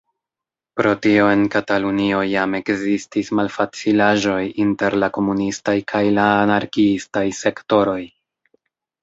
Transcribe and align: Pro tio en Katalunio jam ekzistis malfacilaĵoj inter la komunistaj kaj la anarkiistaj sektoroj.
Pro 0.79 0.91
tio 1.01 1.25
en 1.33 1.43
Katalunio 1.55 2.21
jam 2.29 2.55
ekzistis 2.59 3.29
malfacilaĵoj 3.41 4.39
inter 4.65 4.97
la 5.05 5.11
komunistaj 5.19 5.77
kaj 5.93 6.03
la 6.17 6.27
anarkiistaj 6.49 7.25
sektoroj. 7.45 8.01